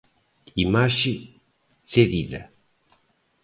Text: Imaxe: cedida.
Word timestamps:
Imaxe: 0.63 1.13
cedida. 1.91 2.41